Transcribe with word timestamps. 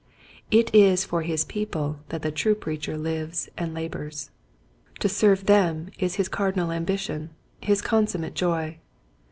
It 0.49 0.73
is 0.73 1.05
for 1.05 1.21
his 1.21 1.45
people 1.45 1.99
that 2.09 2.23
the 2.23 2.31
true 2.31 2.55
preacher 2.55 2.97
lives 2.97 3.49
and 3.55 3.71
labors. 3.71 4.31
To 4.99 5.07
serve 5.07 5.45
them 5.45 5.91
is 5.99 6.15
his 6.15 6.27
cardinal 6.27 6.71
ambition, 6.71 7.29
his 7.61 7.83
consummate 7.83 8.33
joy. 8.33 8.79